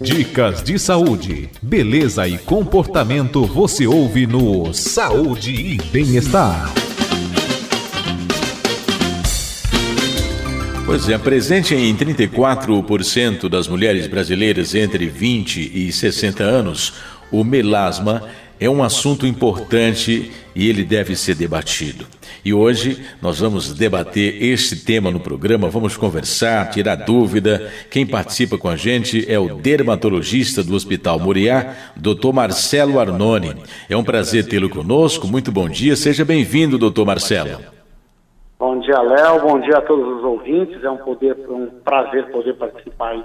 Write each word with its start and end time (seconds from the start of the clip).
Dicas 0.00 0.62
de 0.62 0.78
saúde, 0.78 1.50
beleza 1.60 2.28
e 2.28 2.38
comportamento 2.38 3.44
você 3.44 3.84
ouve 3.84 4.28
no 4.28 4.72
Saúde 4.72 5.50
e 5.50 5.76
Bem-Estar. 5.90 6.72
Pois 10.86 11.08
é, 11.08 11.18
presente 11.18 11.74
em 11.74 11.96
34% 11.96 13.48
das 13.48 13.66
mulheres 13.66 14.06
brasileiras 14.06 14.72
entre 14.72 15.06
20 15.06 15.72
e 15.74 15.90
60 15.90 16.44
anos, 16.44 16.94
o 17.32 17.42
melasma 17.42 18.22
é 18.60 18.68
um 18.68 18.82
assunto 18.82 19.26
importante 19.26 20.32
e 20.54 20.68
ele 20.68 20.84
deve 20.84 21.14
ser 21.14 21.34
debatido. 21.34 22.06
E 22.44 22.52
hoje 22.52 23.04
nós 23.20 23.40
vamos 23.40 23.72
debater 23.74 24.42
este 24.42 24.84
tema 24.84 25.10
no 25.10 25.20
programa, 25.20 25.68
vamos 25.68 25.96
conversar, 25.96 26.70
tirar 26.70 26.96
dúvida. 26.96 27.70
Quem 27.90 28.06
participa 28.06 28.56
com 28.56 28.68
a 28.68 28.76
gente 28.76 29.30
é 29.30 29.38
o 29.38 29.56
dermatologista 29.56 30.62
do 30.62 30.74
Hospital 30.74 31.18
Moriá, 31.18 31.74
Dr. 31.96 32.32
Marcelo 32.32 32.98
Arnone. 32.98 33.54
É 33.88 33.96
um 33.96 34.04
prazer 34.04 34.48
tê-lo 34.48 34.68
conosco. 34.68 35.26
Muito 35.26 35.52
bom 35.52 35.68
dia, 35.68 35.94
seja 35.96 36.24
bem-vindo, 36.24 36.78
doutor 36.78 37.04
Marcelo. 37.04 37.58
Bom 38.58 38.80
dia, 38.80 39.00
Léo. 39.00 39.40
Bom 39.40 39.60
dia 39.60 39.76
a 39.78 39.80
todos 39.80 40.18
os 40.18 40.24
ouvintes. 40.24 40.82
É 40.82 40.90
um, 40.90 40.96
poder, 40.96 41.36
um 41.48 41.66
prazer 41.84 42.26
poder 42.30 42.54
participar 42.54 43.24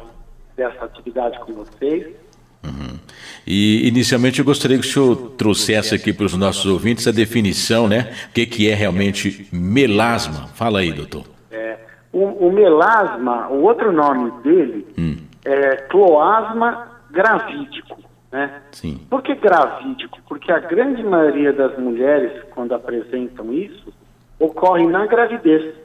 dessa 0.56 0.86
atividade 0.86 1.40
com 1.40 1.54
vocês. 1.54 2.23
Uhum. 2.64 2.98
E 3.46 3.88
inicialmente 3.88 4.40
eu 4.40 4.46
gostaria 4.46 4.78
que 4.80 4.86
o 4.86 4.90
senhor 4.90 5.16
trouxesse 5.38 5.94
aqui 5.94 6.14
para 6.14 6.26
os 6.26 6.36
nossos 6.36 6.66
ouvintes 6.66 7.08
a 7.08 7.12
definição, 7.12 7.88
né? 7.88 8.14
O 8.30 8.34
que, 8.34 8.46
que 8.46 8.70
é 8.70 8.74
realmente 8.74 9.48
melasma? 9.52 10.48
Fala 10.56 10.80
aí, 10.80 10.94
doutor. 10.94 11.26
É, 11.52 11.78
o, 12.12 12.48
o 12.48 12.52
melasma, 12.52 13.50
o 13.50 13.64
outro 13.64 13.92
nome 13.92 14.32
dele 14.44 14.88
hum. 14.98 15.18
é 15.44 15.76
cloasma 15.90 16.88
gravídico. 17.12 18.02
Né? 18.32 18.62
Sim. 18.72 19.00
Por 19.10 19.22
que 19.22 19.36
gravídico? 19.36 20.20
Porque 20.28 20.52
a 20.52 20.60
grande 20.60 21.04
maioria 21.04 21.54
das 21.54 21.78
mulheres, 21.78 22.32
quando 22.52 22.74
apresentam 22.74 23.54
isso, 23.54 23.94
ocorre 24.40 24.88
na 24.88 25.06
gravidez. 25.06 25.76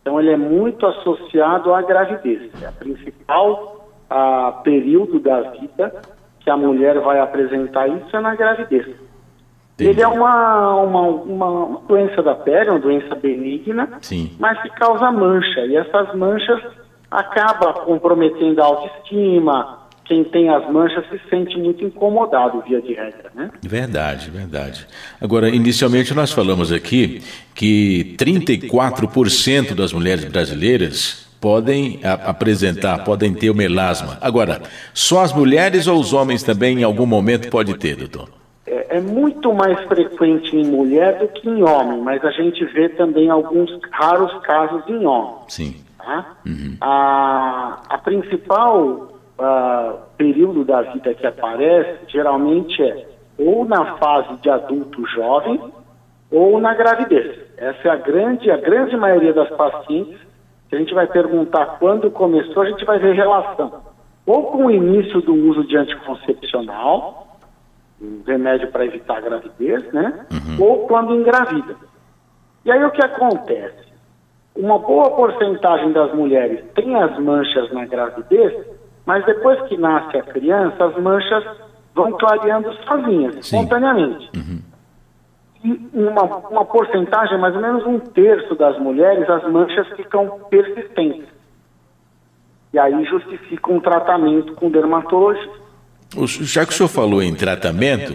Então 0.00 0.18
ele 0.18 0.30
é 0.30 0.36
muito 0.36 0.86
associado 0.86 1.74
à 1.74 1.82
gravidez. 1.82 2.50
É 2.62 2.66
a 2.66 2.72
principal 2.72 3.90
a, 4.08 4.52
período 4.64 5.18
da 5.18 5.50
vida 5.50 5.92
que 6.48 6.50
a 6.50 6.56
mulher 6.56 6.98
vai 7.00 7.20
apresentar 7.20 7.86
isso 7.88 8.16
é 8.16 8.20
na 8.20 8.34
gravidez. 8.34 8.86
Entendi. 9.74 9.90
Ele 9.90 10.00
é 10.00 10.08
uma, 10.08 10.76
uma, 10.76 11.02
uma, 11.02 11.80
doença 11.86 12.22
da 12.22 12.34
pele, 12.34 12.70
uma 12.70 12.78
doença 12.78 13.14
benigna, 13.14 13.98
Sim. 14.00 14.32
mas 14.40 14.60
que 14.62 14.70
causa 14.70 15.12
mancha. 15.12 15.60
E 15.66 15.76
essas 15.76 16.14
manchas 16.16 16.58
acabam 17.10 17.74
comprometendo 17.84 18.62
a 18.62 18.64
autoestima. 18.64 19.78
Quem 20.06 20.24
tem 20.24 20.48
as 20.48 20.66
manchas 20.72 21.04
se 21.10 21.20
sente 21.28 21.58
muito 21.58 21.84
incomodado, 21.84 22.62
via 22.66 22.80
de 22.80 22.94
regra, 22.94 23.30
né? 23.34 23.50
Verdade, 23.60 24.30
verdade. 24.30 24.86
Agora, 25.20 25.50
inicialmente 25.50 26.14
nós 26.14 26.32
falamos 26.32 26.72
aqui 26.72 27.20
que 27.54 28.16
34% 28.18 29.74
das 29.74 29.92
mulheres 29.92 30.24
brasileiras 30.24 31.27
podem 31.40 32.00
apresentar, 32.24 33.04
podem 33.04 33.32
ter 33.32 33.50
o 33.50 33.54
melasma. 33.54 34.18
Agora, 34.20 34.62
só 34.92 35.22
as 35.22 35.32
mulheres 35.32 35.86
ou 35.86 35.98
os 35.98 36.12
homens 36.12 36.42
também 36.42 36.80
em 36.80 36.84
algum 36.84 37.06
momento 37.06 37.48
pode 37.50 37.74
ter, 37.78 37.96
doutor? 37.96 38.28
É, 38.66 38.98
é, 38.98 39.00
muito 39.00 39.52
mais 39.54 39.80
frequente 39.86 40.54
em 40.54 40.66
mulher 40.66 41.18
do 41.18 41.28
que 41.28 41.48
em 41.48 41.62
homem, 41.62 42.00
mas 42.00 42.24
a 42.24 42.30
gente 42.30 42.64
vê 42.66 42.88
também 42.90 43.30
alguns 43.30 43.70
raros 43.90 44.32
casos 44.42 44.82
em 44.88 45.06
homem. 45.06 45.34
Sim. 45.48 45.76
Tá? 45.96 46.36
Uhum. 46.44 46.76
A, 46.80 47.80
a 47.88 47.98
principal 47.98 49.08
a, 49.38 49.94
período 50.16 50.64
da 50.64 50.82
vida 50.82 51.14
que 51.14 51.26
aparece 51.26 51.98
geralmente 52.08 52.82
é 52.82 53.06
ou 53.38 53.64
na 53.64 53.96
fase 53.96 54.34
de 54.42 54.50
adulto 54.50 55.06
jovem 55.06 55.60
ou 56.30 56.60
na 56.60 56.74
gravidez. 56.74 57.38
Essa 57.56 57.88
é 57.88 57.90
a 57.90 57.96
grande, 57.96 58.50
a 58.50 58.56
grande 58.56 58.96
maioria 58.96 59.32
das 59.32 59.48
pacientes 59.50 60.27
se 60.68 60.76
a 60.76 60.78
gente 60.78 60.92
vai 60.92 61.06
perguntar 61.06 61.78
quando 61.78 62.10
começou, 62.10 62.62
a 62.62 62.70
gente 62.70 62.84
vai 62.84 62.98
ver 62.98 63.14
relação. 63.14 63.82
Ou 64.26 64.52
com 64.52 64.66
o 64.66 64.70
início 64.70 65.22
do 65.22 65.34
uso 65.34 65.66
de 65.66 65.76
anticoncepcional, 65.76 67.38
um 68.00 68.22
remédio 68.26 68.70
para 68.70 68.84
evitar 68.84 69.16
a 69.16 69.20
gravidez, 69.20 69.90
né? 69.92 70.26
Uhum. 70.30 70.64
Ou 70.64 70.86
quando 70.86 71.14
engravida. 71.14 71.74
E 72.64 72.70
aí 72.70 72.84
o 72.84 72.90
que 72.90 73.02
acontece? 73.02 73.88
Uma 74.54 74.78
boa 74.78 75.10
porcentagem 75.10 75.92
das 75.92 76.12
mulheres 76.14 76.62
tem 76.74 76.94
as 76.96 77.18
manchas 77.18 77.72
na 77.72 77.86
gravidez, 77.86 78.66
mas 79.06 79.24
depois 79.24 79.60
que 79.62 79.76
nasce 79.78 80.18
a 80.18 80.22
criança, 80.22 80.84
as 80.84 80.96
manchas 81.00 81.44
vão 81.94 82.12
clareando 82.12 82.70
sozinhas, 82.84 83.34
Sim. 83.46 83.56
espontaneamente. 83.56 84.30
Uhum 84.36 84.67
uma, 85.64 86.22
uma 86.22 86.64
porcentagem, 86.64 87.38
mais 87.38 87.54
ou 87.54 87.60
menos 87.60 87.86
um 87.86 87.98
terço 87.98 88.54
das 88.54 88.78
mulheres, 88.78 89.28
as 89.28 89.50
manchas 89.50 89.86
ficam 89.96 90.40
persistentes. 90.50 91.28
E 92.72 92.78
aí 92.78 93.04
justifica 93.04 93.72
um 93.72 93.80
tratamento 93.80 94.54
com 94.54 94.70
dermatologista. 94.70 95.68
Já 96.26 96.64
que 96.64 96.72
o 96.72 96.74
senhor 96.74 96.88
falou 96.88 97.22
em 97.22 97.34
tratamento, 97.34 98.14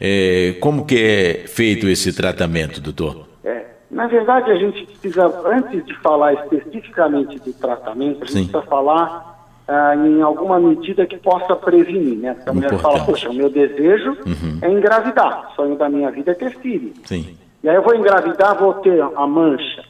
é, 0.00 0.56
como 0.60 0.84
que 0.84 0.96
é 0.96 1.48
feito 1.48 1.88
esse 1.88 2.14
tratamento, 2.14 2.80
doutor? 2.80 3.26
É, 3.44 3.64
na 3.90 4.06
verdade, 4.06 4.50
a 4.50 4.56
gente 4.56 4.84
precisa, 4.86 5.26
antes 5.46 5.84
de 5.84 5.94
falar 6.00 6.34
especificamente 6.34 7.38
do 7.40 7.52
tratamento, 7.52 8.22
a 8.22 8.26
gente 8.26 8.32
Sim. 8.32 8.48
precisa 8.48 8.62
falar 8.62 9.33
ah, 9.66 9.96
em 9.96 10.20
alguma 10.20 10.60
medida 10.60 11.06
que 11.06 11.16
possa 11.16 11.56
prevenir, 11.56 12.18
né? 12.18 12.34
Porque 12.34 12.50
a 12.50 12.52
mulher 12.52 12.78
fala, 12.78 13.04
poxa, 13.04 13.30
o 13.30 13.34
meu 13.34 13.48
desejo 13.48 14.10
uhum. 14.26 14.58
é 14.60 14.70
engravidar, 14.70 15.48
o 15.50 15.54
sonho 15.54 15.76
da 15.76 15.88
minha 15.88 16.10
vida 16.10 16.32
é 16.32 16.34
ter 16.34 16.50
filho. 16.58 16.92
Sim. 17.04 17.36
E 17.62 17.68
aí 17.68 17.74
eu 17.74 17.82
vou 17.82 17.94
engravidar, 17.94 18.58
vou 18.58 18.74
ter 18.74 19.00
a 19.00 19.26
mancha. 19.26 19.84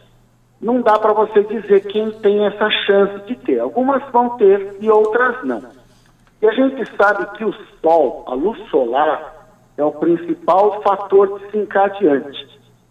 Não 0.61 0.81
dá 0.81 0.97
para 0.99 1.13
você 1.13 1.43
dizer 1.43 1.81
quem 1.87 2.11
tem 2.11 2.47
essa 2.47 2.71
chance 2.87 3.27
de 3.27 3.35
ter. 3.37 3.59
Algumas 3.59 4.03
vão 4.13 4.37
ter 4.37 4.77
e 4.81 4.89
outras 4.89 5.45
não. 5.45 5.63
E 6.41 6.47
a 6.47 6.53
gente 6.53 6.89
sabe 6.97 7.27
que 7.37 7.45
o 7.45 7.53
sol, 7.83 8.25
a 8.29 8.35
luz 8.35 8.59
solar, 8.71 9.49
é 9.77 9.83
o 9.83 9.91
principal 9.91 10.81
fator 10.83 11.41
desencadeante. 11.41 12.47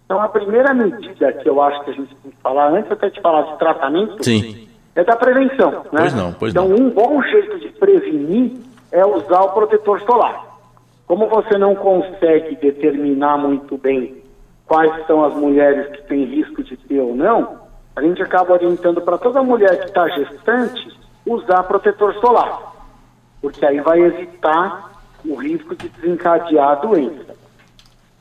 Então 0.05 0.21
a 0.21 0.27
primeira 0.27 0.73
medida 0.73 1.31
que 1.31 1.47
eu 1.47 1.61
acho 1.61 1.81
que 1.85 1.91
a 1.91 1.93
gente 1.93 2.13
tem 2.15 2.31
que 2.31 2.37
falar, 2.41 2.71
antes 2.71 2.91
até 2.91 3.09
de 3.09 3.21
falar 3.21 3.53
de 3.53 3.57
tratamento, 3.57 4.21
Sim 4.21 4.72
é 4.95 5.03
da 5.03 5.15
prevenção. 5.15 5.71
Né? 5.71 6.01
Pois 6.01 6.13
não, 6.13 6.33
pois 6.33 6.53
então, 6.53 6.67
não. 6.67 6.75
um 6.75 6.89
bom 6.89 7.21
jeito 7.23 7.59
de 7.59 7.69
prevenir 7.69 8.53
é 8.91 9.05
usar 9.05 9.41
o 9.41 9.53
protetor 9.53 10.01
solar. 10.01 10.53
Como 11.07 11.27
você 11.27 11.57
não 11.57 11.75
consegue 11.75 12.55
determinar 12.55 13.37
muito 13.37 13.77
bem 13.77 14.23
quais 14.65 15.05
são 15.05 15.25
as 15.25 15.33
mulheres 15.33 15.87
que 15.95 16.03
têm 16.03 16.25
risco 16.25 16.63
de 16.63 16.77
ter 16.77 16.99
ou 16.99 17.15
não, 17.15 17.63
a 17.95 18.01
gente 18.01 18.21
acaba 18.21 18.53
orientando 18.53 19.01
para 19.01 19.17
toda 19.17 19.43
mulher 19.43 19.79
que 19.79 19.85
está 19.85 20.07
gestante 20.09 20.97
usar 21.25 21.63
protetor 21.63 22.13
solar, 22.15 22.73
porque 23.41 23.65
aí 23.65 23.79
vai 23.81 24.01
evitar 24.01 24.91
o 25.25 25.35
risco 25.35 25.75
de 25.75 25.89
desencadear 25.89 26.69
a 26.69 26.75
doença. 26.75 27.33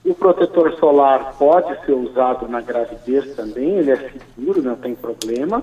O 0.04 0.14
protetor 0.14 0.72
solar 0.74 1.34
pode 1.38 1.74
ser 1.84 1.92
usado 1.92 2.48
na 2.48 2.60
gravidez 2.60 3.34
também, 3.34 3.78
ele 3.78 3.92
é 3.92 3.96
seguro, 3.96 4.62
não 4.62 4.76
tem 4.76 4.94
problema. 4.94 5.62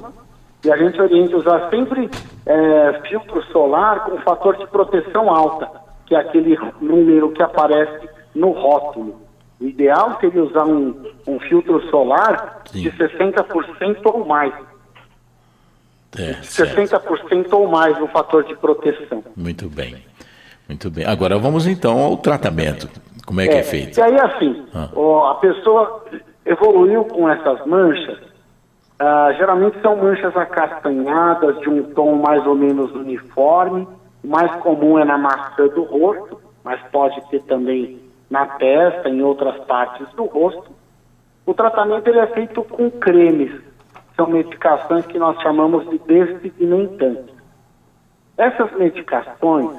E 0.64 0.72
a 0.72 0.78
gente 0.78 1.02
orienta 1.02 1.38
usar 1.38 1.70
sempre 1.70 2.10
é, 2.46 3.02
filtro 3.08 3.42
solar 3.52 4.06
com 4.06 4.18
fator 4.20 4.58
de 4.58 4.68
proteção 4.68 5.34
alta, 5.34 5.70
que 6.06 6.16
é 6.16 6.20
aquele 6.20 6.58
número 6.82 7.32
que 7.32 7.42
aparece 7.42 8.10
no 8.36 8.52
rótulo. 8.52 9.22
O 9.60 9.66
ideal 9.66 10.18
seria 10.20 10.44
usar 10.44 10.66
um, 10.66 10.96
um 11.28 11.40
filtro 11.40 11.82
solar 11.90 12.62
Sim. 12.66 12.82
de 12.82 12.92
60% 12.92 14.00
ou 14.06 14.26
mais. 14.26 14.54
É, 16.18 16.34
60% 16.42 17.54
ou 17.54 17.68
mais 17.68 17.98
no 18.00 18.08
fator 18.08 18.44
de 18.44 18.56
proteção. 18.56 19.24
Muito 19.36 19.70
bem. 19.70 19.96
Muito 20.68 20.90
bem. 20.90 21.06
Agora 21.06 21.38
vamos 21.38 21.68
então 21.68 22.00
ao 22.00 22.18
tratamento. 22.18 22.90
Como 23.26 23.42
é, 23.42 23.46
é 23.46 23.48
que 23.48 23.56
é 23.56 23.64
feito? 23.64 24.00
E 24.00 24.02
aí, 24.02 24.20
assim, 24.20 24.66
ah. 24.74 24.90
ó, 24.96 25.32
a 25.32 25.36
pessoa 25.36 26.04
evoluiu 26.46 27.06
com 27.06 27.30
essas 27.30 27.66
manchas, 27.66 28.18
ah, 29.00 29.32
geralmente 29.38 29.80
são 29.82 29.96
manchas 29.96 30.36
acastanhadas, 30.36 31.58
de 31.62 31.70
um 31.70 31.84
tom 31.94 32.16
mais 32.16 32.46
ou 32.46 32.54
menos 32.54 32.94
uniforme. 32.94 33.88
O 34.22 34.28
mais 34.28 34.52
comum 34.58 35.00
é 35.00 35.06
na 35.06 35.18
maçã 35.18 35.68
do 35.68 35.84
rosto, 35.84 36.42
mas 36.66 36.82
pode 36.92 37.22
ter 37.30 37.42
também 37.44 37.98
na 38.30 38.46
testa, 38.46 39.08
em 39.08 39.22
outras 39.22 39.58
partes 39.64 40.06
do 40.16 40.26
rosto. 40.26 40.70
O 41.46 41.54
tratamento 41.54 42.10
ele 42.10 42.20
é 42.20 42.28
feito 42.28 42.62
com 42.64 42.92
cremes. 42.92 43.62
São 44.18 44.28
medicações 44.28 45.06
que 45.06 45.18
nós 45.18 45.42
chamamos 45.42 45.90
de 45.90 45.98
despigmentantes. 46.00 47.34
Essas 48.38 48.70
medicações, 48.74 49.78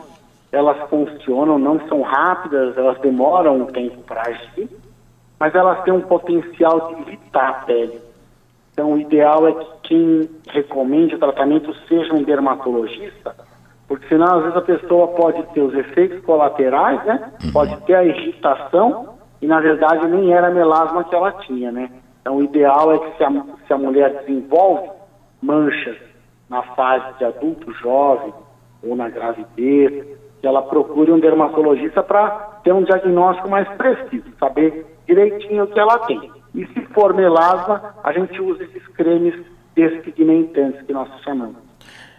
elas 0.50 0.78
funcionam, 0.88 1.58
não 1.58 1.78
são 1.88 2.00
rápidas, 2.00 2.76
elas 2.76 2.98
demoram 3.00 3.58
um 3.58 3.66
tempo 3.66 3.98
para 4.02 4.22
agir, 4.22 4.68
mas 5.38 5.54
elas 5.54 5.82
têm 5.84 5.92
um 5.92 6.00
potencial 6.00 6.88
de 6.88 7.02
irritar 7.02 7.48
a 7.48 7.52
pele. 7.64 8.09
Então, 8.80 8.94
o 8.94 8.98
ideal 8.98 9.46
é 9.46 9.52
que 9.52 9.66
quem 9.82 10.30
recomende 10.48 11.14
o 11.14 11.18
tratamento 11.18 11.70
seja 11.86 12.14
um 12.14 12.22
dermatologista, 12.22 13.36
porque 13.86 14.08
senão 14.08 14.38
às 14.38 14.42
vezes 14.44 14.56
a 14.56 14.62
pessoa 14.62 15.08
pode 15.08 15.42
ter 15.52 15.60
os 15.60 15.74
efeitos 15.74 16.24
colaterais, 16.24 17.04
né? 17.04 17.30
Uhum. 17.44 17.52
Pode 17.52 17.76
ter 17.82 17.94
a 17.94 18.04
irritação 18.04 19.16
e 19.42 19.46
na 19.46 19.60
verdade 19.60 20.08
nem 20.08 20.32
era 20.32 20.50
melasma 20.50 21.04
que 21.04 21.14
ela 21.14 21.30
tinha, 21.32 21.70
né? 21.70 21.90
Então 22.22 22.36
o 22.36 22.42
ideal 22.42 22.94
é 22.94 22.98
que 23.00 23.18
se 23.18 23.22
a, 23.24 23.30
se 23.66 23.72
a 23.74 23.76
mulher 23.76 24.24
desenvolve 24.24 24.88
manchas 25.42 25.98
na 26.48 26.62
fase 26.62 27.18
de 27.18 27.24
adulto 27.26 27.70
jovem 27.74 28.32
ou 28.82 28.96
na 28.96 29.10
gravidez, 29.10 30.06
que 30.40 30.46
ela 30.46 30.62
procure 30.62 31.12
um 31.12 31.20
dermatologista 31.20 32.02
para 32.02 32.30
ter 32.64 32.72
um 32.72 32.82
diagnóstico 32.82 33.46
mais 33.50 33.68
preciso, 33.76 34.24
saber 34.38 34.86
direitinho 35.06 35.64
o 35.64 35.66
que 35.66 35.78
ela 35.78 35.98
tem. 36.06 36.39
E 36.54 36.66
se 36.66 36.80
for 36.92 37.14
melasma, 37.14 37.94
a 38.02 38.12
gente 38.12 38.40
usa 38.40 38.64
esses 38.64 38.86
cremes 38.88 39.34
despigmentantes 39.74 40.82
que 40.86 40.92
nós 40.92 41.08
chamamos. 41.22 41.70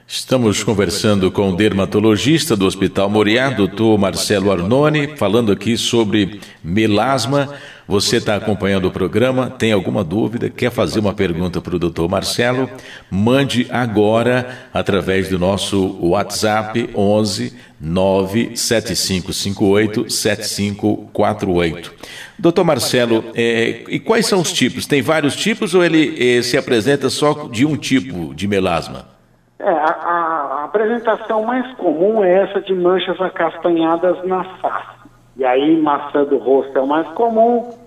Estamos 0.07 0.61
conversando 0.61 1.31
com 1.31 1.49
o 1.49 1.55
dermatologista 1.55 2.53
do 2.53 2.65
Hospital 2.65 3.09
Moriá, 3.09 3.49
doutor 3.49 3.97
Marcelo 3.97 4.51
Arnone, 4.51 5.15
falando 5.15 5.53
aqui 5.53 5.77
sobre 5.77 6.41
melasma. 6.61 7.47
Você 7.91 8.15
está 8.15 8.37
acompanhando 8.37 8.87
o 8.87 8.91
programa, 8.91 9.49
tem 9.49 9.73
alguma 9.73 10.01
dúvida, 10.01 10.49
quer 10.49 10.71
fazer 10.71 11.01
uma 11.01 11.13
pergunta 11.13 11.59
para 11.59 11.75
o 11.75 11.79
doutor 11.79 12.07
Marcelo? 12.07 12.69
Mande 13.11 13.67
agora 13.69 14.47
através 14.73 15.27
do 15.27 15.37
nosso 15.37 15.99
WhatsApp 16.01 16.89
11 16.95 17.53
97558 17.81 20.09
7548. 20.09 21.93
Doutor 22.39 22.63
Marcelo, 22.63 23.25
é, 23.35 23.83
e 23.89 23.99
quais 23.99 24.25
são 24.25 24.39
os 24.39 24.53
tipos? 24.53 24.87
Tem 24.87 25.01
vários 25.01 25.35
tipos 25.35 25.75
ou 25.75 25.83
ele 25.83 26.37
é, 26.37 26.41
se 26.41 26.57
apresenta 26.57 27.09
só 27.09 27.49
de 27.49 27.65
um 27.65 27.75
tipo 27.75 28.33
de 28.33 28.47
melasma? 28.47 29.07
É, 29.59 29.69
a, 29.69 29.73
a, 29.73 30.63
apresentação 30.63 31.43
mais 31.43 31.69
comum 31.75 32.23
é 32.23 32.43
essa 32.43 32.61
de 32.61 32.73
manchas 32.73 33.19
acastanhadas 33.19 34.25
na 34.25 34.45
face. 34.61 35.01
E 35.35 35.43
aí, 35.43 35.75
maçã 35.81 36.23
do 36.23 36.37
rosto 36.37 36.77
é 36.77 36.81
o 36.81 36.87
mais 36.87 37.05
comum, 37.09 37.80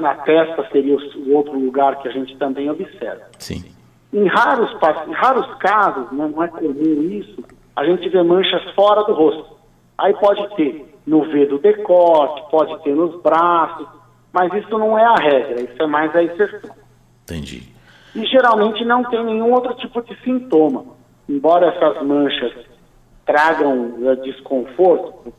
na 0.00 0.14
testa 0.16 0.66
seria 0.70 0.96
o, 0.96 1.32
outro 1.32 1.58
lugar 1.58 2.00
que 2.00 2.08
a 2.08 2.10
gente 2.10 2.36
também 2.36 2.70
observa. 2.70 3.24
Sim. 3.38 3.64
Em 4.12 4.26
raros, 4.26 4.70
em 5.06 5.12
raros 5.12 5.54
casos, 5.58 6.10
né, 6.12 6.30
não 6.34 6.42
é 6.42 6.48
comum 6.48 7.02
isso, 7.10 7.44
a 7.76 7.84
gente 7.84 8.08
vê 8.08 8.22
manchas 8.22 8.62
fora 8.74 9.04
do 9.04 9.12
rosto. 9.12 9.58
Aí 9.96 10.14
pode 10.14 10.56
ter 10.56 10.94
no 11.06 11.22
V 11.30 11.46
do 11.46 11.58
decote, 11.58 12.50
pode 12.50 12.82
ter 12.82 12.94
nos 12.94 13.20
braços, 13.22 13.86
mas 14.32 14.52
isso 14.54 14.78
não 14.78 14.98
é 14.98 15.04
a 15.04 15.14
regra, 15.14 15.60
isso 15.60 15.82
é 15.82 15.86
mais 15.86 16.14
a 16.14 16.22
exceção. 16.22 16.74
Entendi. 17.24 17.62
E 18.14 18.24
geralmente 18.26 18.84
não 18.84 19.04
tem 19.04 19.24
nenhum 19.24 19.52
outro 19.52 19.74
tipo 19.74 20.02
de 20.02 20.14
sintoma 20.22 20.98
embora 21.28 21.66
essas 21.66 22.02
manchas 22.02 22.52
tragam 23.26 23.92
uh, 23.98 24.16
desconforto 24.22 25.32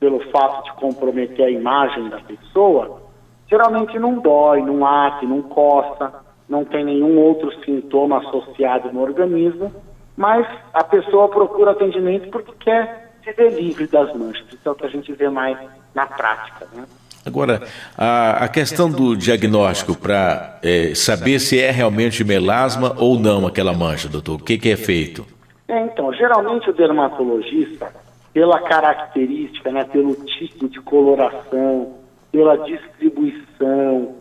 pelo 0.00 0.20
fato 0.30 0.64
de 0.64 0.72
comprometer 0.80 1.44
a 1.44 1.50
imagem 1.50 2.08
da 2.08 2.18
pessoa, 2.20 3.02
geralmente 3.48 3.98
não 3.98 4.18
dói, 4.18 4.62
não 4.62 4.86
ate, 4.86 5.26
não 5.26 5.42
coça, 5.42 6.12
não 6.48 6.64
tem 6.64 6.84
nenhum 6.84 7.18
outro 7.18 7.50
sintoma 7.64 8.18
associado 8.18 8.92
no 8.92 9.02
organismo, 9.02 9.72
mas 10.16 10.46
a 10.72 10.84
pessoa 10.84 11.28
procura 11.28 11.72
atendimento 11.72 12.30
porque 12.30 12.52
quer 12.60 13.12
se 13.22 13.32
ver 13.32 13.50
livre 13.50 13.86
das 13.86 14.14
manchas. 14.14 14.46
Isso 14.48 14.60
é 14.64 14.70
o 14.70 14.74
que 14.74 14.86
a 14.86 14.90
gente 14.90 15.12
vê 15.12 15.28
mais 15.28 15.58
na 15.94 16.06
prática. 16.06 16.66
Né? 16.72 16.84
Agora, 17.26 17.62
a, 17.98 18.44
a, 18.44 18.48
questão 18.48 18.88
do 18.88 19.16
diagnóstico 19.16 19.96
para 19.96 20.60
é, 20.62 20.94
saber 20.94 21.40
se 21.40 21.60
é 21.60 21.72
realmente 21.72 22.22
melasma 22.22 22.94
ou 22.98 23.18
não 23.18 23.46
aquela 23.48 23.72
mancha, 23.72 24.08
doutor, 24.08 24.36
o 24.36 24.38
que, 24.38 24.56
que 24.56 24.70
é 24.70 24.76
feito? 24.76 25.26
É, 25.66 25.80
então, 25.80 26.12
geralmente 26.14 26.70
o 26.70 26.72
dermatologista, 26.72 27.92
pela 28.32 28.60
característica, 28.60 29.72
né, 29.72 29.82
pelo 29.84 30.14
tipo 30.14 30.68
de 30.68 30.80
coloração, 30.80 31.95
pela 32.36 32.58
distribuição, 32.58 34.14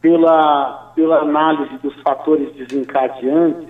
pela, 0.00 0.92
pela 0.94 1.18
análise 1.18 1.76
dos 1.78 2.00
fatores 2.00 2.54
desencadeantes, 2.54 3.66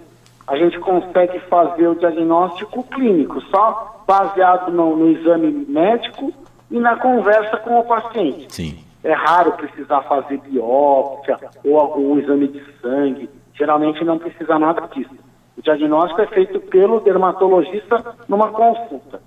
a 0.47 0.55
gente 0.55 0.79
consegue 0.81 1.41
fazer 1.49 1.89
o 1.89 1.95
diagnóstico 1.95 2.83
clínico, 2.83 3.41
só 3.51 4.05
baseado 4.07 4.71
no, 4.71 4.95
no 4.95 5.09
exame 5.09 5.51
médico 5.67 6.31
e 6.71 6.79
na 6.79 6.97
conversa 6.97 7.57
com 7.57 7.81
o 7.81 7.85
paciente. 7.85 8.55
Sim. 8.55 8.85
É 9.03 9.15
raro 9.15 9.53
precisar 9.53 10.03
fazer 10.03 10.41
biópsia 10.41 11.39
ou 11.65 11.81
algum 11.81 12.19
exame 12.19 12.49
de 12.49 12.63
sangue. 12.83 13.31
Geralmente 13.55 14.05
não 14.05 14.19
precisa 14.19 14.59
nada 14.59 14.87
disso. 14.89 15.17
O 15.57 15.63
diagnóstico 15.63 16.21
é 16.21 16.27
feito 16.27 16.61
pelo 16.61 17.01
dermatologista 17.01 18.15
numa 18.29 18.51
consulta. 18.51 19.23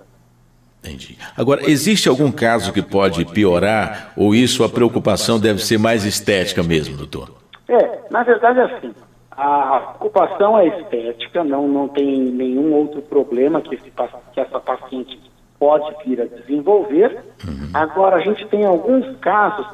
Entendi. 0.84 1.18
Agora, 1.38 1.70
existe 1.70 2.08
algum 2.08 2.32
caso 2.32 2.72
que 2.72 2.82
pode 2.82 3.26
piorar 3.26 4.14
ou 4.16 4.34
isso 4.34 4.64
a 4.64 4.70
preocupação 4.70 5.40
deve 5.40 5.60
ser 5.60 5.78
mais 5.78 6.06
estética 6.06 6.64
mesmo, 6.64 6.96
doutor? 6.96 7.32
É, 7.68 8.00
na 8.10 8.24
verdade 8.24 8.60
é 8.60 8.64
assim. 8.64 8.94
A 9.32 9.96
preocupação 9.98 10.58
é 10.58 10.68
estética, 10.68 11.44
não, 11.44 11.68
não 11.68 11.88
tem 11.88 12.20
nenhum 12.20 12.74
outro 12.74 13.02
problema 13.02 13.62
que, 13.62 13.76
esse, 13.76 13.92
que 14.34 14.40
essa 14.40 14.60
paciente 14.60 15.20
pode 15.60 15.94
vir 16.06 16.22
a 16.22 16.26
desenvolver. 16.26 17.24
Uhum. 17.46 17.70
Agora, 17.74 18.16
a 18.16 18.20
gente 18.20 18.46
tem 18.48 18.66
alguns 18.66 19.18
casos 19.18 19.68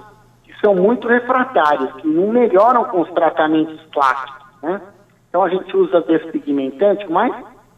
que 0.44 0.54
são 0.60 0.76
muito 0.76 1.08
refratários, 1.08 1.94
que 2.02 2.08
não 2.08 2.30
melhoram 2.30 2.84
com 2.86 3.02
os 3.02 3.12
tratamentos 3.12 3.80
clássicos. 3.94 4.46
Né? 4.62 4.82
Então, 5.30 5.44
a 5.44 5.50
gente 5.50 5.76
usa 5.76 6.02
despigmentante, 6.02 7.06
o 7.06 7.12
mais, 7.12 7.34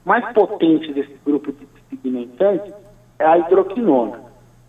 mais 0.05 0.25
potente 0.33 0.93
desse 0.93 1.17
grupo 1.25 1.51
de 1.51 1.65
despigmentante 1.65 2.73
é 3.19 3.25
a 3.25 3.37
hidroquinona. 3.37 4.19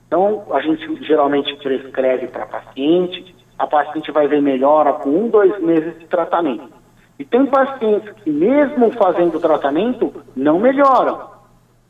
Então, 0.07 0.45
a 0.51 0.61
gente 0.61 1.05
geralmente 1.05 1.55
prescreve 1.57 2.29
para 2.29 2.47
paciente, 2.47 3.35
a 3.59 3.67
paciente 3.67 4.11
vai 4.11 4.27
ver 4.27 4.41
melhora 4.41 4.95
com 4.95 5.11
um, 5.11 5.29
dois 5.29 5.61
meses 5.61 5.99
de 5.99 6.07
tratamento. 6.07 6.71
E 7.19 7.25
tem 7.25 7.45
pacientes 7.47 8.11
que, 8.23 8.31
mesmo 8.31 8.91
fazendo 8.93 9.41
tratamento, 9.41 10.13
não 10.37 10.59
melhoram. 10.59 11.29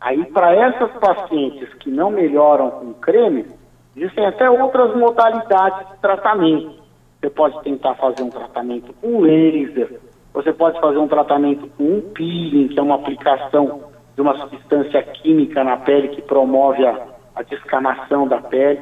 Aí, 0.00 0.24
para 0.26 0.54
essas 0.54 0.90
pacientes 0.92 1.72
que 1.74 1.90
não 1.90 2.10
melhoram 2.10 2.70
com 2.70 2.94
creme, 2.94 3.46
existem 3.96 4.26
até 4.26 4.50
outras 4.50 4.96
modalidades 4.96 5.88
de 5.88 5.98
tratamento. 5.98 6.72
Você 7.20 7.30
pode 7.30 7.60
tentar 7.62 7.94
fazer 7.96 8.22
um 8.22 8.30
tratamento 8.30 8.92
com 9.00 9.20
laser, 9.20 10.00
você 10.32 10.52
pode 10.52 10.80
fazer 10.80 10.98
um 10.98 11.08
tratamento 11.08 11.68
com 11.76 11.84
um 11.84 12.00
peeling, 12.00 12.68
que 12.68 12.78
é 12.78 12.82
uma 12.82 12.94
aplicação 12.94 13.87
de 14.18 14.22
uma 14.22 14.36
substância 14.36 15.00
química 15.00 15.62
na 15.62 15.76
pele 15.76 16.08
que 16.08 16.20
promove 16.20 16.84
a, 16.84 17.06
a 17.36 17.42
descamação 17.44 18.26
da 18.26 18.38
pele. 18.38 18.80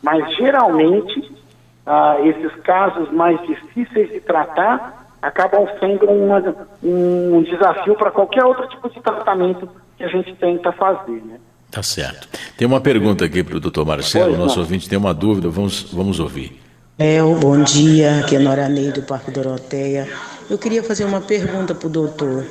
Mas, 0.00 0.32
geralmente, 0.36 1.28
ah, 1.84 2.18
esses 2.22 2.54
casos 2.62 3.10
mais 3.10 3.36
difíceis 3.48 4.12
de 4.12 4.20
tratar 4.20 5.08
acabam 5.20 5.66
sendo 5.80 6.06
uma, 6.08 6.40
um 6.84 7.42
desafio 7.42 7.96
para 7.96 8.12
qualquer 8.12 8.44
outro 8.44 8.68
tipo 8.68 8.88
de 8.88 9.00
tratamento 9.00 9.68
que 9.98 10.04
a 10.04 10.08
gente 10.08 10.32
tenta 10.36 10.70
fazer, 10.70 11.20
né? 11.24 11.40
Tá 11.68 11.82
certo. 11.82 12.28
Tem 12.56 12.64
uma 12.64 12.80
pergunta 12.80 13.24
aqui 13.24 13.42
para 13.42 13.56
o 13.56 13.60
doutor 13.60 13.84
Marcelo, 13.84 14.26
pois 14.26 14.38
nosso 14.38 14.54
não. 14.54 14.62
ouvinte 14.62 14.88
tem 14.88 14.96
uma 14.96 15.12
dúvida, 15.12 15.48
vamos, 15.48 15.92
vamos 15.92 16.20
ouvir. 16.20 16.62
Léo, 16.96 17.34
bom 17.34 17.60
dia, 17.60 18.20
aqui 18.20 18.36
é 18.36 18.38
Nora 18.38 18.68
Ney 18.68 18.92
do 18.92 19.02
Parque 19.02 19.32
Doroteia. 19.32 20.06
Eu 20.48 20.56
queria 20.56 20.84
fazer 20.84 21.04
uma 21.04 21.20
pergunta 21.20 21.74
para 21.74 21.88
o 21.88 21.90
doutor. 21.90 22.46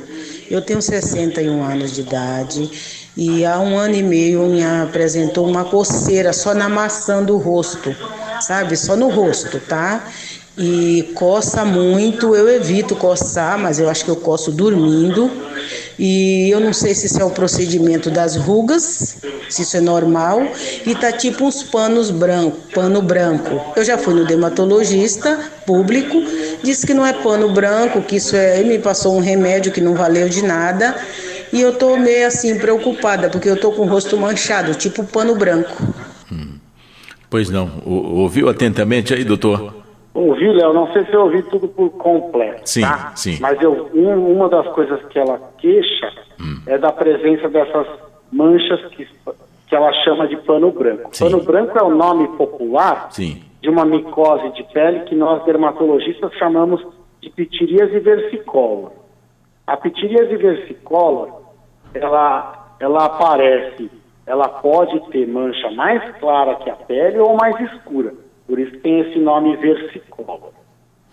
Eu 0.49 0.61
tenho 0.61 0.81
61 0.81 1.63
anos 1.63 1.91
de 1.91 2.01
idade 2.01 2.69
e 3.17 3.45
há 3.45 3.59
um 3.59 3.77
ano 3.77 3.95
e 3.95 4.03
meio 4.03 4.43
me 4.47 4.63
apresentou 4.63 5.47
uma 5.47 5.65
coceira 5.65 6.33
só 6.33 6.53
na 6.53 6.69
maçã 6.69 7.23
do 7.23 7.37
rosto, 7.37 7.95
sabe? 8.41 8.75
Só 8.75 8.95
no 8.95 9.09
rosto, 9.09 9.59
tá? 9.59 10.05
E 10.57 11.11
coça 11.15 11.65
muito, 11.65 12.35
eu 12.35 12.47
evito 12.47 12.95
coçar, 12.95 13.57
mas 13.57 13.79
eu 13.79 13.89
acho 13.89 14.05
que 14.05 14.11
eu 14.11 14.15
coço 14.15 14.51
dormindo. 14.51 15.29
E 15.97 16.49
eu 16.49 16.59
não 16.59 16.73
sei 16.73 16.93
se 16.93 17.05
isso 17.07 17.21
é 17.21 17.25
o 17.25 17.29
procedimento 17.29 18.09
das 18.09 18.35
rugas, 18.35 19.17
se 19.49 19.61
isso 19.61 19.77
é 19.77 19.81
normal, 19.81 20.41
e 20.85 20.93
tá 20.93 21.11
tipo 21.11 21.45
uns 21.45 21.63
panos 21.63 22.11
branco, 22.11 22.57
pano 22.73 23.01
branco. 23.01 23.73
Eu 23.75 23.83
já 23.83 23.97
fui 23.97 24.13
no 24.13 24.25
dermatologista 24.25 25.39
público, 25.65 26.21
disse 26.63 26.85
que 26.85 26.93
não 26.93 27.05
é 27.05 27.13
pano 27.13 27.51
branco, 27.51 28.01
que 28.01 28.17
isso 28.17 28.35
é, 28.35 28.59
ele 28.59 28.69
me 28.69 28.79
passou 28.79 29.15
um 29.15 29.21
remédio 29.21 29.71
que 29.71 29.81
não 29.81 29.95
valeu 29.95 30.29
de 30.29 30.43
nada. 30.43 30.95
E 31.53 31.61
eu 31.61 31.77
tô 31.77 31.95
meio 31.97 32.27
assim 32.27 32.59
preocupada, 32.59 33.29
porque 33.29 33.49
eu 33.49 33.59
tô 33.59 33.71
com 33.71 33.83
o 33.83 33.87
rosto 33.87 34.17
manchado, 34.17 34.73
tipo 34.75 35.05
pano 35.05 35.35
branco. 35.35 35.71
Hum. 36.31 36.59
Pois 37.29 37.49
não. 37.49 37.69
O, 37.85 38.21
ouviu 38.21 38.49
atentamente 38.49 39.13
aí, 39.13 39.23
doutor? 39.23 39.73
Ouvi, 40.13 40.47
Léo, 40.47 40.73
não 40.73 40.91
sei 40.93 41.05
se 41.05 41.13
eu 41.13 41.21
ouvi 41.21 41.43
tudo 41.43 41.67
por 41.67 41.89
completo. 41.91 42.61
Sim, 42.65 42.81
tá? 42.81 43.11
sim. 43.15 43.37
Mas 43.41 43.61
eu, 43.61 43.89
um, 43.93 44.33
uma 44.33 44.47
das 44.47 44.65
coisas 44.69 44.99
que 45.09 45.19
ela 45.19 45.39
queixa 45.57 46.11
hum. 46.39 46.61
é 46.65 46.77
da 46.77 46.91
presença 46.91 47.49
dessas 47.49 47.85
manchas 48.31 48.79
que, 48.91 49.05
que 49.67 49.75
ela 49.75 49.91
chama 50.03 50.27
de 50.27 50.37
pano 50.37 50.71
branco. 50.71 51.09
Sim. 51.11 51.25
Pano 51.25 51.43
branco 51.43 51.77
é 51.77 51.83
o 51.83 51.93
nome 51.93 52.27
popular 52.37 53.09
sim. 53.11 53.41
De 53.65 53.69
uma 53.71 53.83
micose 53.83 54.51
de 54.51 54.63
pele 54.65 54.99
que 55.05 55.15
nós 55.15 55.43
dermatologistas 55.43 56.31
chamamos 56.35 56.85
de 57.19 57.31
pitiríase 57.31 57.99
versicolor. 57.99 58.91
A 59.65 59.75
pitiríase 59.75 60.35
versicolor, 60.37 61.41
ela 61.91 62.75
ela 62.79 63.05
aparece, 63.05 63.89
ela 64.27 64.47
pode 64.47 64.99
ter 65.09 65.27
mancha 65.27 65.71
mais 65.71 66.03
clara 66.19 66.55
que 66.57 66.69
a 66.69 66.75
pele 66.75 67.17
ou 67.17 67.35
mais 67.35 67.59
escura. 67.71 68.13
Por 68.45 68.59
isso 68.59 68.77
tem 68.81 68.99
esse 68.99 69.17
nome 69.17 69.55
versicolor. 69.55 70.51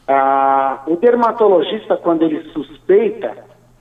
Ah, 0.07 0.83
o 0.87 0.97
dermatologista, 0.97 1.97
quando 1.97 2.23
ele 2.23 2.43
suspeita 2.51 3.35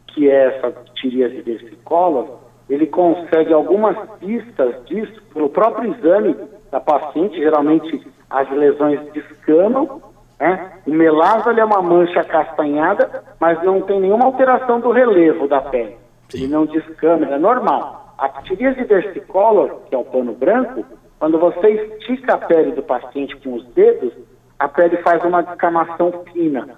que 0.07 0.29
é 0.29 0.55
essa 0.55 0.71
psoríase 0.71 1.41
versicolor, 1.41 2.39
ele 2.69 2.87
consegue 2.87 3.51
algumas 3.51 3.97
pistas 4.19 4.85
disso 4.85 5.21
pelo 5.33 5.49
próprio 5.49 5.93
exame 5.93 6.37
da 6.71 6.79
paciente, 6.79 7.35
geralmente 7.35 8.01
as 8.31 8.49
lesões 8.49 8.99
descamam, 9.13 10.01
né? 10.39 10.71
O 10.87 10.91
melasma 10.91 11.53
é 11.53 11.63
uma 11.63 11.81
mancha 11.81 12.23
castanhada, 12.23 13.23
mas 13.39 13.61
não 13.63 13.81
tem 13.81 13.99
nenhuma 13.99 14.25
alteração 14.25 14.79
do 14.79 14.91
relevo 14.91 15.47
da 15.47 15.61
pele. 15.61 15.97
Ele 16.33 16.47
não 16.47 16.65
descama, 16.65 17.27
é 17.27 17.37
normal. 17.37 18.15
A 18.17 18.29
psoríase 18.29 18.83
versicolor, 18.83 19.81
que 19.87 19.95
é 19.95 19.97
o 19.97 20.05
pano 20.05 20.33
branco, 20.33 20.85
quando 21.19 21.37
você 21.37 21.69
estica 21.99 22.33
a 22.33 22.37
pele 22.37 22.71
do 22.71 22.81
paciente 22.81 23.35
com 23.37 23.53
os 23.53 23.65
dedos, 23.73 24.13
a 24.57 24.67
pele 24.67 24.97
faz 24.97 25.23
uma 25.23 25.43
descamação 25.43 26.11
fina. 26.31 26.69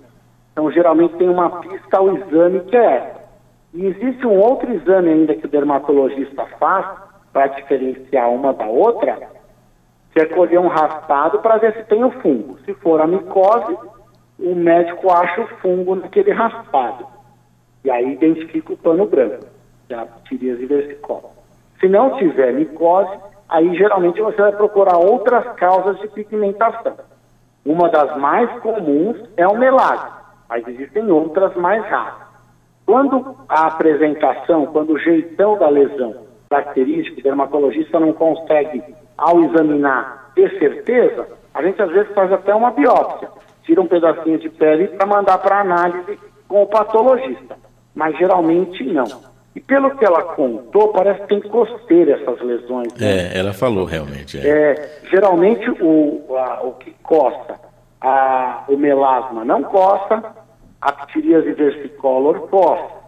Então, 0.51 0.71
geralmente 0.71 1.15
tem 1.15 1.29
uma 1.29 1.61
pista 1.61 1.97
ao 1.97 2.15
exame 2.17 2.59
que 2.61 2.75
é 2.75 2.95
essa. 2.97 3.23
E 3.73 3.85
existe 3.85 4.27
um 4.27 4.39
outro 4.39 4.71
exame 4.71 5.09
ainda 5.09 5.35
que 5.35 5.45
o 5.45 5.49
dermatologista 5.49 6.45
faz 6.59 6.85
para 7.31 7.47
diferenciar 7.47 8.29
uma 8.29 8.53
da 8.53 8.67
outra, 8.67 9.17
que 10.13 10.21
é 10.21 10.25
colher 10.25 10.59
um 10.59 10.67
raspado 10.67 11.39
para 11.39 11.57
ver 11.57 11.73
se 11.73 11.83
tem 11.85 12.03
o 12.03 12.11
fungo. 12.21 12.57
Se 12.65 12.73
for 12.75 13.01
a 13.01 13.07
micose, 13.07 13.75
o 14.39 14.55
médico 14.55 15.11
acha 15.11 15.41
o 15.41 15.47
fungo 15.57 15.95
naquele 15.95 16.31
raspado. 16.31 17.05
E 17.83 17.89
aí 17.89 18.13
identifica 18.13 18.73
o 18.73 18.77
pano 18.77 19.07
branco, 19.07 19.45
que 19.87 19.93
é 19.93 19.97
a 19.97 20.05
psoríase 20.05 20.65
versicolor. 20.65 21.31
Se 21.79 21.89
não 21.89 22.15
tiver 22.17 22.53
micose, 22.53 23.17
aí 23.49 23.75
geralmente 23.75 24.21
você 24.21 24.39
vai 24.39 24.51
procurar 24.51 24.97
outras 24.97 25.45
causas 25.55 25.99
de 25.99 26.07
pigmentação. 26.09 26.95
Uma 27.65 27.89
das 27.89 28.15
mais 28.17 28.49
comuns 28.59 29.17
é 29.35 29.47
o 29.47 29.57
melasma, 29.57 30.21
mas 30.47 30.67
existem 30.67 31.09
outras 31.09 31.55
mais 31.55 31.83
raras. 31.85 32.21
Quando 32.85 33.35
a 33.49 33.67
apresentação, 33.67 34.67
quando 34.67 34.93
o 34.93 34.99
jeitão 34.99 35.57
da 35.57 35.69
lesão 35.69 36.23
característico, 36.49 37.19
o 37.19 37.23
dermatologista 37.23 37.99
não 37.99 38.13
consegue, 38.13 38.83
ao 39.17 39.43
examinar, 39.43 40.31
ter 40.35 40.57
certeza, 40.59 41.27
a 41.53 41.61
gente 41.61 41.81
às 41.81 41.91
vezes 41.91 42.13
faz 42.13 42.31
até 42.31 42.53
uma 42.53 42.71
biópsia, 42.71 43.29
tira 43.63 43.81
um 43.81 43.87
pedacinho 43.87 44.39
de 44.39 44.49
pele 44.49 44.87
para 44.87 45.05
mandar 45.05 45.37
para 45.37 45.61
análise 45.61 46.19
com 46.47 46.63
o 46.63 46.67
patologista, 46.67 47.57
mas 47.95 48.17
geralmente 48.17 48.83
não. 48.83 49.33
E 49.55 49.59
pelo 49.59 49.95
que 49.95 50.03
ela 50.03 50.23
contou, 50.35 50.89
parece 50.89 51.21
que 51.21 51.27
tem 51.27 51.41
costeira 51.41 52.19
essas 52.19 52.41
lesões. 52.41 52.91
Né? 52.95 53.07
É, 53.07 53.37
ela 53.37 53.53
falou 53.53 53.85
realmente. 53.85 54.39
É. 54.39 54.47
é 54.47 54.99
geralmente 55.11 55.69
o, 55.79 56.35
a, 56.35 56.63
o 56.63 56.73
que 56.73 56.91
costa, 57.03 57.59
a, 58.01 58.63
o 58.67 58.75
melasma 58.75 59.45
não 59.45 59.61
costa, 59.63 60.23
a 60.81 60.91
psoríase 60.91 61.53
versicolor 61.53 62.47
costa. 62.47 63.03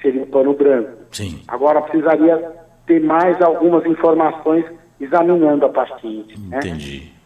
Seria 0.00 0.22
um 0.22 0.26
pano 0.26 0.54
branco. 0.54 0.90
Sim. 1.12 1.42
Agora 1.46 1.82
precisaria 1.82 2.50
ter 2.86 3.00
mais 3.00 3.40
algumas 3.42 3.84
informações 3.84 4.64
examinando 5.00 5.66
a 5.66 5.68
paciente. 5.68 6.38
Né? 6.38 6.58
Entendi. 6.58 7.00
Né? 7.00 7.18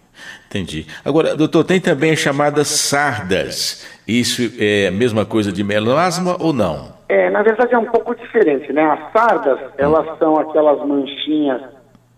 Entendi. 0.47 0.87
Agora, 1.05 1.35
doutor, 1.35 1.65
tem 1.65 1.81
também 1.81 2.13
as 2.13 2.19
chamadas 2.19 2.69
sardas. 2.69 3.89
Isso 4.07 4.43
é 4.59 4.89
a 4.89 4.91
mesma 4.91 5.25
coisa 5.25 5.51
de 5.51 5.65
melasma 5.65 6.37
ou 6.39 6.53
não? 6.53 6.93
É, 7.09 7.31
na 7.31 7.43
verdade 7.43 7.75
é 7.75 7.79
um 7.79 7.87
pouco 7.87 8.15
diferente, 8.15 8.73
né? 8.73 8.83
As 8.83 9.13
sardas, 9.13 9.59
elas 9.79 10.19
são 10.19 10.37
aquelas 10.37 10.87
manchinhas, 10.87 11.63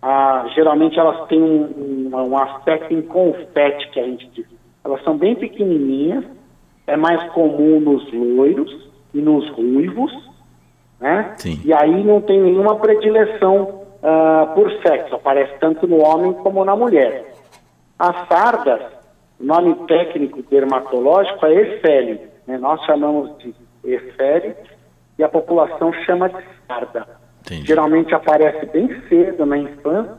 ah, 0.02 0.46
geralmente 0.54 0.98
elas 0.98 1.26
têm 1.28 1.42
um, 1.42 2.10
um, 2.12 2.16
um, 2.16 2.38
aspecto 2.38 2.92
em 2.92 3.02
confete, 3.02 3.88
que 3.90 4.00
a 4.00 4.04
gente 4.04 4.28
diz. 4.34 4.46
Elas 4.84 5.02
são 5.02 5.16
bem 5.16 5.34
pequenininhas, 5.34 6.24
é 6.86 6.96
mais 6.96 7.22
comum 7.32 7.80
nos 7.80 8.12
loiros 8.12 8.70
e 9.14 9.20
nos 9.20 9.48
ruivos, 9.50 10.12
né? 11.00 11.32
Sim. 11.38 11.60
E 11.64 11.72
aí 11.72 12.04
não 12.04 12.20
tem 12.20 12.40
nenhuma 12.40 12.76
predileção 12.76 13.83
ah, 14.04 14.52
por 14.54 14.70
sexo, 14.82 15.14
aparece 15.14 15.58
tanto 15.58 15.86
no 15.86 15.98
homem 16.04 16.32
como 16.34 16.64
na 16.64 16.76
mulher. 16.76 17.32
As 17.98 18.28
sardas, 18.28 18.82
nome 19.40 19.74
técnico 19.86 20.42
dermatológico 20.42 21.46
é 21.46 21.54
efele, 21.54 22.20
né? 22.46 22.58
Nós 22.58 22.84
chamamos 22.84 23.36
de 23.38 23.54
efele 23.82 24.54
e 25.18 25.24
a 25.24 25.28
população 25.28 25.92
chama 26.04 26.28
de 26.28 26.44
sarda. 26.66 27.06
Entendi. 27.40 27.66
Geralmente 27.66 28.14
aparece 28.14 28.66
bem 28.66 28.88
cedo 29.08 29.46
na 29.46 29.56
infância 29.56 30.16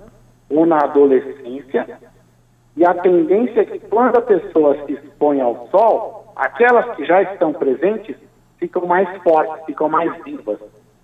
ou 0.50 0.65
na 0.65 0.77
adolescência. 0.77 2.00
E 2.77 2.86
a 2.86 2.94
tendência 2.94 3.62
é 3.62 3.65
que 3.65 3.80
quando 3.80 4.18
a 4.18 4.22
pessoa 4.22 4.77
se 4.86 4.94
expõe 4.94 5.42
ao 5.42 5.68
sol, 5.70 6.34
aquelas 6.36 6.96
que 6.96 7.06
já 7.06 7.22
estão 7.22 7.54
presentes 7.54 8.15
ficam 8.58 8.86
mais 8.86 9.10
fortes, 9.22 9.65
ficam 9.65 9.89
mais 9.89 10.12
vivas. 10.24 10.60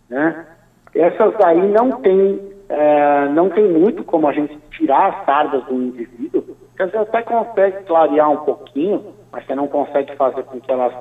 Né? 0.10 0.48
Essas 0.94 1.34
daí 1.38 1.72
não 1.72 2.02
tem, 2.02 2.51
é, 2.72 3.28
não 3.30 3.50
tem 3.50 3.68
muito 3.68 4.02
como 4.06 4.30
a 4.30 4.32
gente 4.32 4.58
tirar 4.72 5.10
as 5.10 5.26
sardas 5.26 5.66
do 5.66 5.74
indivíduo, 5.74 6.56
quer 6.78 6.86
dizer, 6.86 7.00
até 7.00 7.22
consegue 7.22 7.84
clarear 7.84 8.32
um 8.32 8.46
pouquinho, 8.46 9.14
mas 9.30 9.46
você 9.46 9.54
não 9.54 9.68
consegue 9.68 10.16
fazer 10.16 10.44
com 10.44 10.60
que 10.62 10.72
elas 10.72 10.94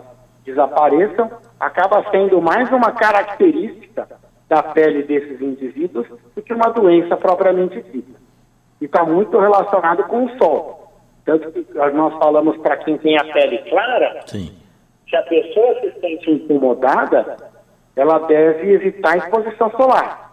desapareçam, 0.45 1.31
acaba 1.61 2.05
sendo 2.11 2.43
mais 2.43 2.69
uma 2.73 2.91
característica 2.91 4.09
da 4.49 4.65
pele 4.65 5.05
desses 5.05 5.41
indivíduos 5.41 6.09
do 6.35 6.43
que 6.43 6.53
uma 6.53 6.71
doença 6.71 7.17
propriamente 7.17 7.81
dita. 7.83 8.19
E 8.81 8.87
está 8.87 9.05
muito 9.05 9.39
relacionado 9.39 10.03
com 10.05 10.25
o 10.25 10.39
sol. 10.39 10.93
Tanto 11.25 11.53
que 11.53 11.65
nós 11.93 12.19
falamos 12.19 12.57
para 12.57 12.79
quem 12.79 12.99
tem 12.99 13.17
a 13.17 13.33
pele 13.33 13.59
clara, 13.71 14.23
Sim. 14.27 14.57
se 15.09 15.15
a 15.15 15.23
pessoa 15.23 15.81
se 15.83 16.01
sente 16.01 16.31
incomodada, 16.33 17.37
ela 17.95 18.19
deve 18.21 18.73
evitar 18.73 19.13
a 19.13 19.19
exposição 19.19 19.71
solar. 19.73 20.30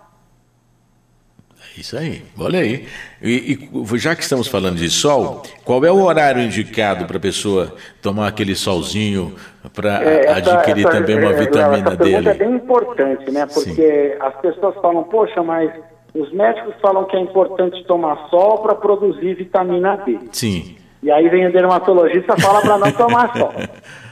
Isso 1.77 1.97
aí, 1.97 2.23
olha 2.39 2.59
aí. 2.59 2.87
E, 3.21 3.69
e, 3.93 3.97
já 3.97 4.15
que 4.15 4.23
estamos 4.23 4.47
falando 4.47 4.77
de 4.77 4.89
sol, 4.89 5.43
qual 5.63 5.83
é 5.85 5.91
o 5.91 6.03
horário 6.03 6.41
indicado 6.41 7.05
para 7.05 7.17
a 7.17 7.19
pessoa 7.19 7.75
tomar 8.01 8.27
aquele 8.27 8.55
solzinho 8.55 9.35
para 9.75 10.03
é, 10.03 10.31
adquirir 10.31 10.87
essa, 10.87 10.97
também 10.97 11.17
uma 11.17 11.31
é, 11.31 11.33
vitamina 11.33 11.89
essa 11.89 11.97
D? 11.97 12.13
é 12.13 12.33
bem 12.33 12.55
importante, 12.55 13.29
né? 13.31 13.45
Porque 13.45 13.73
Sim. 13.73 14.17
as 14.19 14.35
pessoas 14.41 14.75
falam, 14.81 15.03
poxa, 15.03 15.43
mas 15.43 15.71
os 16.15 16.31
médicos 16.33 16.73
falam 16.81 17.05
que 17.05 17.15
é 17.15 17.19
importante 17.19 17.83
tomar 17.85 18.27
sol 18.29 18.59
para 18.59 18.73
produzir 18.73 19.35
vitamina 19.35 19.97
D. 19.97 20.17
Sim. 20.31 20.77
E 21.03 21.11
aí 21.11 21.29
vem 21.29 21.47
o 21.47 21.51
dermatologista 21.51 22.33
e 22.35 22.41
fala 22.41 22.61
para 22.61 22.77
não 22.77 22.91
tomar 22.91 23.37
sol. 23.37 23.53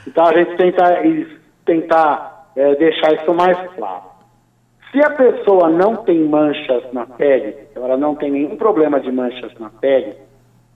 Então 0.07 0.23
a 0.23 0.33
gente 0.33 0.55
tenta 0.55 1.01
tentar 1.65 2.51
é, 2.55 2.75
deixar 2.75 3.11
isso 3.15 3.33
mais 3.33 3.57
claro. 3.75 4.03
Se 4.95 5.03
a 5.03 5.09
pessoa 5.09 5.69
não 5.69 5.97
tem 5.97 6.23
manchas 6.23 6.81
na 6.93 7.05
pele, 7.05 7.53
ela 7.75 7.97
não 7.97 8.15
tem 8.15 8.31
nenhum 8.31 8.55
problema 8.55 8.97
de 8.97 9.11
manchas 9.11 9.51
na 9.59 9.69
pele, 9.69 10.15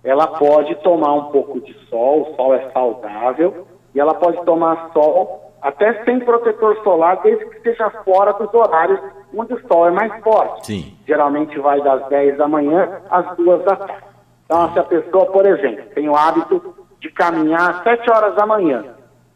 ela 0.04 0.28
pode 0.28 0.76
tomar 0.84 1.14
um 1.14 1.32
pouco 1.32 1.62
de 1.62 1.74
sol, 1.88 2.24
o 2.24 2.36
sol 2.36 2.54
é 2.54 2.70
saudável, 2.72 3.66
e 3.96 4.00
ela 4.00 4.14
pode 4.14 4.44
tomar 4.44 4.90
sol 4.92 5.54
até 5.62 6.04
sem 6.04 6.20
protetor 6.20 6.84
solar, 6.84 7.22
desde 7.24 7.46
que 7.46 7.56
esteja 7.60 7.90
fora 8.04 8.34
dos 8.34 8.54
horários 8.54 9.00
onde 9.34 9.54
o 9.54 9.68
sol 9.70 9.88
é 9.88 9.92
mais 9.92 10.14
forte. 10.22 10.68
Sim. 10.68 10.98
Geralmente 11.08 11.58
vai 11.58 11.82
das 11.82 12.06
10 12.10 12.38
da 12.40 12.48
manhã 12.50 13.00
às 13.10 13.38
2 13.38 13.64
da 13.64 13.78
tarde. 13.78 14.04
Então, 14.44 14.74
se 14.74 14.80
a 14.80 14.84
pessoa, 14.84 15.28
por 15.28 15.46
exemplo, 15.46 15.86
tem 15.96 16.10
o 16.10 16.16
hábito 16.16 16.76
de 17.00 17.10
caminhar 17.12 17.70
às 17.70 17.84
7 17.84 18.12
horas 18.12 18.36
da 18.36 18.46
manhã 18.46 18.84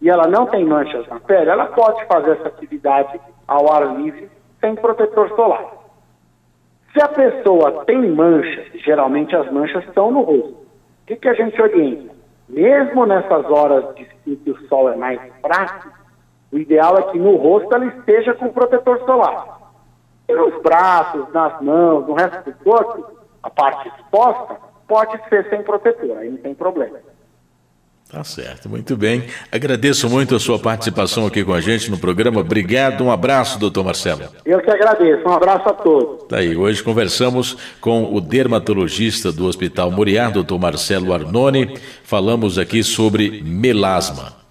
e 0.01 0.09
ela 0.09 0.27
não 0.27 0.45
tem 0.45 0.65
manchas 0.65 1.07
na 1.07 1.21
pele, 1.21 1.49
ela 1.49 1.67
pode 1.67 2.05
fazer 2.05 2.31
essa 2.31 2.49
atividade 2.49 3.17
ao 3.47 3.71
ar 3.71 3.95
livre 3.95 4.42
sem 4.63 4.75
protetor 4.75 5.27
solar. 5.35 5.73
Se 6.93 7.03
a 7.03 7.09
pessoa 7.09 7.83
tem 7.85 8.09
manchas, 8.11 8.67
geralmente 8.85 9.35
as 9.35 9.51
manchas 9.51 9.83
estão 9.83 10.09
no 10.09 10.21
rosto. 10.21 10.51
O 10.53 11.05
que, 11.05 11.17
que 11.17 11.27
a 11.27 11.33
gente 11.33 11.61
orienta? 11.61 12.13
Mesmo 12.47 13.05
nessas 13.05 13.45
horas 13.45 13.93
de 13.95 14.07
em 14.25 14.35
que 14.37 14.51
o 14.51 14.67
sol 14.67 14.89
é 14.89 14.95
mais 14.95 15.19
fraco, 15.41 15.89
o 16.51 16.57
ideal 16.57 16.97
é 16.97 17.11
que 17.11 17.19
no 17.19 17.35
rosto 17.35 17.73
ela 17.75 17.85
esteja 17.87 18.33
com 18.35 18.47
protetor 18.49 18.99
solar. 18.99 19.59
E 20.29 20.33
nos 20.33 20.61
braços, 20.61 21.27
nas 21.33 21.59
mãos, 21.61 22.07
no 22.07 22.13
resto 22.13 22.49
do 22.49 22.63
corpo, 22.63 23.05
a 23.41 23.49
parte 23.49 23.89
exposta, 23.89 24.57
pode 24.87 25.19
ser 25.27 25.49
sem 25.49 25.61
protetor, 25.63 26.17
aí 26.17 26.29
não 26.29 26.37
tem 26.37 26.55
problema. 26.55 26.99
Tá 28.13 28.23
certo, 28.23 28.69
muito 28.69 28.95
bem. 28.95 29.23
Agradeço 29.51 30.07
muito 30.07 30.35
a 30.35 30.39
sua 30.39 30.59
participação 30.59 31.25
aqui 31.25 31.43
com 31.43 31.51
a 31.51 31.59
gente 31.59 31.89
no 31.89 31.97
programa. 31.97 32.41
Obrigado, 32.41 33.03
um 33.03 33.09
abraço, 33.09 33.57
doutor 33.57 33.83
Marcelo. 33.83 34.21
Eu 34.45 34.61
que 34.61 34.69
agradeço, 34.69 35.27
um 35.27 35.33
abraço 35.33 35.67
a 35.67 35.73
todos. 35.73 36.27
Tá 36.27 36.37
aí, 36.37 36.55
hoje 36.55 36.83
conversamos 36.83 37.57
com 37.81 38.13
o 38.13 38.21
dermatologista 38.21 39.31
do 39.31 39.47
Hospital 39.47 39.89
Moriá, 39.89 40.29
doutor 40.29 40.59
Marcelo 40.59 41.11
Arnone. 41.11 41.75
Falamos 42.03 42.59
aqui 42.59 42.83
sobre 42.83 43.41
melasma. 43.43 44.42